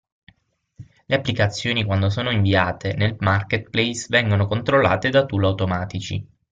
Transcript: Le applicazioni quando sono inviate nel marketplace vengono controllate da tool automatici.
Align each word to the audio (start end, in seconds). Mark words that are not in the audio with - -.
Le 1.05 1.15
applicazioni 1.15 1.83
quando 1.83 2.09
sono 2.09 2.31
inviate 2.31 2.93
nel 2.95 3.17
marketplace 3.19 4.07
vengono 4.09 4.47
controllate 4.47 5.11
da 5.11 5.27
tool 5.27 5.43
automatici. 5.43 6.27